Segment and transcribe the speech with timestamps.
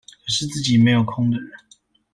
[0.23, 1.51] 可是自己沒有空的人